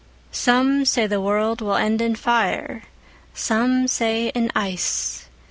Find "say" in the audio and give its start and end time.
0.85-1.05, 3.87-4.29